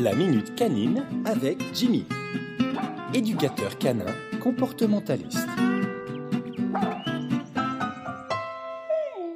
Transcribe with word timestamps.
La 0.00 0.14
Minute 0.14 0.54
Canine 0.54 1.04
avec 1.24 1.58
Jimmy, 1.74 2.04
éducateur 3.12 3.76
canin 3.78 4.06
comportementaliste. 4.40 5.48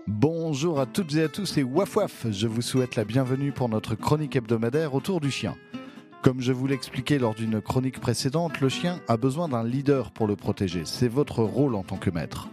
Bonjour 0.07 0.79
à 0.79 0.87
toutes 0.87 1.17
et 1.17 1.25
à 1.25 1.29
tous 1.29 1.59
et 1.59 1.65
waf 1.65 1.97
waf, 1.97 2.27
je 2.31 2.47
vous 2.47 2.63
souhaite 2.63 2.95
la 2.95 3.05
bienvenue 3.05 3.51
pour 3.51 3.69
notre 3.69 3.97
chronique 3.97 4.37
hebdomadaire 4.37 4.95
autour 4.95 5.21
du 5.21 5.33
chien. 5.33 5.57
Comme 6.23 6.41
je 6.41 6.53
vous 6.53 6.69
l'expliquais 6.69 7.19
lors 7.19 7.35
d'une 7.35 7.61
chronique 7.61 7.99
précédente, 7.99 8.61
le 8.61 8.69
chien 8.69 9.01
a 9.09 9.17
besoin 9.17 9.49
d'un 9.49 9.65
leader 9.65 10.13
pour 10.13 10.29
le 10.29 10.37
protéger, 10.37 10.83
c'est 10.85 11.09
votre 11.09 11.43
rôle 11.43 11.75
en 11.75 11.83
tant 11.83 11.97
que 11.97 12.11
maître. 12.11 12.49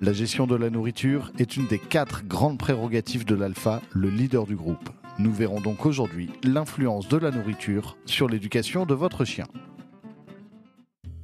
La 0.00 0.14
gestion 0.14 0.46
de 0.46 0.56
la 0.56 0.70
nourriture 0.70 1.30
est 1.38 1.58
une 1.58 1.66
des 1.66 1.78
quatre 1.78 2.24
grandes 2.24 2.58
prérogatives 2.58 3.26
de 3.26 3.34
l'alpha, 3.34 3.82
le 3.92 4.08
leader 4.08 4.46
du 4.46 4.56
groupe. 4.56 4.88
Nous 5.22 5.32
verrons 5.32 5.60
donc 5.60 5.86
aujourd'hui 5.86 6.30
l'influence 6.42 7.06
de 7.06 7.16
la 7.16 7.30
nourriture 7.30 7.96
sur 8.06 8.28
l'éducation 8.28 8.86
de 8.86 8.94
votre 8.94 9.24
chien. 9.24 9.46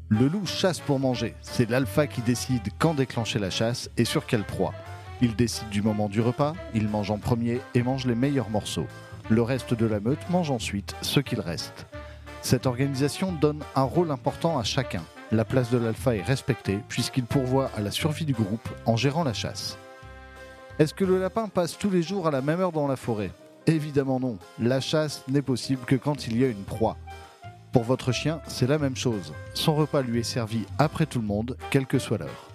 Le 0.09 0.29
loup 0.29 0.47
chasse 0.47 0.79
pour 0.79 1.01
manger. 1.01 1.35
C'est 1.43 1.69
l'alpha 1.69 2.07
qui 2.07 2.21
décide 2.21 2.69
quand 2.79 2.95
déclencher 2.95 3.41
la 3.41 3.51
chasse 3.51 3.91
et 3.97 4.05
sur 4.05 4.27
quelle 4.27 4.45
proie. 4.45 4.73
Il 5.21 5.35
décide 5.35 5.69
du 5.71 5.83
moment 5.83 6.09
du 6.09 6.21
repas, 6.21 6.53
il 6.75 6.87
mange 6.87 7.11
en 7.11 7.19
premier 7.19 7.61
et 7.75 7.83
mange 7.83 8.07
les 8.07 8.15
meilleurs 8.15 8.51
morceaux. 8.51 8.87
Le 9.31 9.43
reste 9.43 9.75
de 9.75 9.87
la 9.87 9.99
meute 9.99 10.31
mange 10.31 10.53
ensuite 10.53 10.95
ce 11.03 11.19
qu'il 11.19 11.41
reste. 11.41 11.87
Cette 12.41 12.67
organisation 12.67 13.33
donne 13.33 13.65
un 13.75 13.83
rôle 13.83 14.13
important 14.13 14.61
à 14.61 14.63
chacun. 14.63 15.03
La 15.33 15.45
place 15.45 15.73
de 15.73 15.79
l'alpha 15.79 16.15
est 16.15 16.23
respectée 16.23 16.79
puisqu'il 16.89 17.25
pourvoit 17.25 17.69
à 17.77 17.81
la 17.81 17.91
survie 17.91 18.27
du 18.27 18.33
groupe 18.33 18.69
en 18.87 18.97
gérant 18.97 19.25
la 19.25 19.33
chasse. 19.33 19.77
Est-ce 20.79 20.95
que 20.95 21.05
le 21.05 21.19
lapin 21.19 21.49
passe 21.49 21.77
tous 21.77 21.91
les 21.91 22.03
jours 22.03 22.29
à 22.29 22.31
la 22.31 22.43
même 22.43 22.61
heure 22.61 22.71
dans 22.71 22.87
la 22.87 22.95
forêt? 22.95 23.33
Évidemment 23.69 24.19
non. 24.19 24.39
La 24.59 24.81
chasse 24.81 25.23
n'est 25.29 25.43
possible 25.43 25.85
que 25.85 25.95
quand 25.95 26.27
il 26.27 26.39
y 26.39 26.45
a 26.45 26.49
une 26.49 26.65
proie. 26.65 26.97
Pour 27.71 27.85
votre 27.85 28.13
chien, 28.13 28.41
c'est 28.47 28.67
la 28.67 28.79
même 28.79 28.97
chose. 28.97 29.35
Son 29.53 29.75
repas 29.75 30.01
lui 30.01 30.21
est 30.21 30.23
servi 30.23 30.65
après 30.79 31.05
tout 31.05 31.21
le 31.21 31.27
monde, 31.27 31.59
quelle 31.71 31.85
que 31.85 31.99
soit 31.99 32.17
l'heure. 32.17 32.49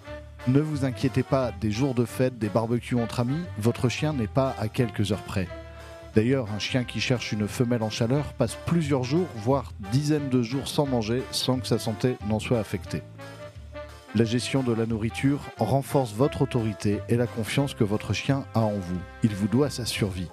Ne 0.47 0.59
vous 0.59 0.85
inquiétez 0.85 1.21
pas 1.21 1.51
des 1.61 1.69
jours 1.69 1.93
de 1.93 2.05
fête, 2.05 2.39
des 2.39 2.49
barbecues 2.49 2.99
entre 2.99 3.19
amis, 3.19 3.43
votre 3.59 3.89
chien 3.89 4.11
n'est 4.11 4.25
pas 4.25 4.55
à 4.57 4.67
quelques 4.67 5.11
heures 5.11 5.21
près. 5.21 5.47
D'ailleurs, 6.15 6.47
un 6.51 6.57
chien 6.57 6.83
qui 6.83 6.99
cherche 6.99 7.31
une 7.31 7.47
femelle 7.47 7.83
en 7.83 7.91
chaleur 7.91 8.33
passe 8.33 8.57
plusieurs 8.65 9.03
jours, 9.03 9.27
voire 9.35 9.71
dizaines 9.91 10.29
de 10.29 10.41
jours 10.41 10.67
sans 10.67 10.87
manger, 10.87 11.21
sans 11.29 11.59
que 11.59 11.67
sa 11.67 11.77
santé 11.77 12.17
n'en 12.27 12.39
soit 12.39 12.59
affectée. 12.59 13.03
La 14.15 14.25
gestion 14.25 14.63
de 14.63 14.73
la 14.73 14.87
nourriture 14.87 15.41
renforce 15.59 16.11
votre 16.11 16.41
autorité 16.41 17.01
et 17.07 17.17
la 17.17 17.27
confiance 17.27 17.75
que 17.75 17.83
votre 17.83 18.13
chien 18.13 18.45
a 18.55 18.61
en 18.61 18.73
vous. 18.73 18.99
Il 19.21 19.35
vous 19.35 19.47
doit 19.47 19.69
sa 19.69 19.85
survie. 19.85 20.29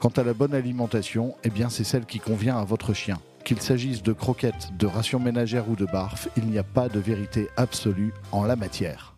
Quant 0.00 0.10
à 0.10 0.22
la 0.22 0.32
bonne 0.32 0.54
alimentation, 0.54 1.34
eh 1.42 1.50
bien 1.50 1.68
c'est 1.70 1.82
celle 1.82 2.06
qui 2.06 2.20
convient 2.20 2.56
à 2.56 2.64
votre 2.64 2.94
chien. 2.94 3.18
Qu'il 3.44 3.60
s'agisse 3.60 4.00
de 4.02 4.12
croquettes, 4.12 4.70
de 4.78 4.86
rations 4.86 5.18
ménagères 5.18 5.68
ou 5.68 5.74
de 5.74 5.86
barf, 5.86 6.28
il 6.36 6.44
n'y 6.46 6.58
a 6.58 6.62
pas 6.62 6.88
de 6.88 7.00
vérité 7.00 7.48
absolue 7.56 8.12
en 8.30 8.44
la 8.44 8.54
matière. 8.54 9.16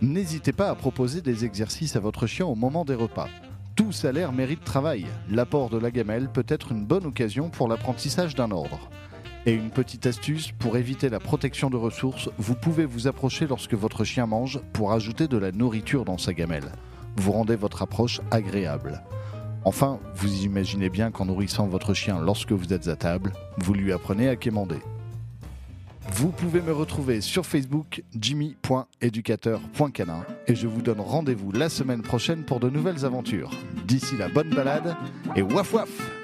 N'hésitez 0.00 0.52
pas 0.52 0.68
à 0.68 0.74
proposer 0.74 1.20
des 1.20 1.44
exercices 1.44 1.94
à 1.94 2.00
votre 2.00 2.26
chien 2.26 2.46
au 2.46 2.56
moment 2.56 2.84
des 2.84 2.96
repas. 2.96 3.28
Tout 3.76 3.92
salaire 3.92 4.32
mérite 4.32 4.64
travail. 4.64 5.06
L'apport 5.30 5.70
de 5.70 5.78
la 5.78 5.92
gamelle 5.92 6.28
peut 6.28 6.46
être 6.48 6.72
une 6.72 6.84
bonne 6.84 7.06
occasion 7.06 7.50
pour 7.50 7.68
l'apprentissage 7.68 8.34
d'un 8.34 8.50
ordre. 8.50 8.90
Et 9.46 9.52
une 9.52 9.70
petite 9.70 10.06
astuce, 10.06 10.50
pour 10.58 10.76
éviter 10.76 11.08
la 11.08 11.20
protection 11.20 11.70
de 11.70 11.76
ressources, 11.76 12.30
vous 12.36 12.56
pouvez 12.56 12.84
vous 12.84 13.06
approcher 13.06 13.46
lorsque 13.46 13.74
votre 13.74 14.02
chien 14.02 14.26
mange 14.26 14.58
pour 14.72 14.92
ajouter 14.92 15.28
de 15.28 15.38
la 15.38 15.52
nourriture 15.52 16.04
dans 16.04 16.18
sa 16.18 16.32
gamelle. 16.32 16.72
Vous 17.16 17.32
rendez 17.32 17.56
votre 17.56 17.82
approche 17.82 18.20
agréable. 18.30 19.02
Enfin, 19.64 19.98
vous 20.14 20.44
imaginez 20.44 20.88
bien 20.88 21.10
qu'en 21.10 21.26
nourrissant 21.26 21.66
votre 21.66 21.92
chien 21.94 22.20
lorsque 22.20 22.52
vous 22.52 22.72
êtes 22.72 22.86
à 22.88 22.96
table, 22.96 23.32
vous 23.58 23.74
lui 23.74 23.92
apprenez 23.92 24.28
à 24.28 24.36
quémander. 24.36 24.78
Vous 26.12 26.30
pouvez 26.30 26.62
me 26.62 26.72
retrouver 26.72 27.20
sur 27.20 27.44
Facebook 27.46 28.02
jimmy.éducateur.canin 28.18 30.24
et 30.48 30.54
je 30.54 30.66
vous 30.66 30.80
donne 30.82 31.00
rendez-vous 31.00 31.52
la 31.52 31.68
semaine 31.68 32.00
prochaine 32.02 32.44
pour 32.44 32.58
de 32.58 32.70
nouvelles 32.70 33.04
aventures. 33.04 33.50
D'ici 33.86 34.16
la 34.16 34.28
bonne 34.28 34.50
balade 34.50 34.96
et 35.36 35.42
waf 35.42 35.74
waf 35.74 36.19